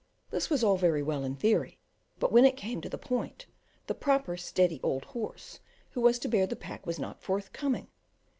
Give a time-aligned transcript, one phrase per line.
[0.31, 1.77] This was all very well in theory,
[2.17, 3.45] but when it came to the point,
[3.85, 5.59] the proper steady old horse
[5.91, 7.87] who was to bear the pack was not forthcoming!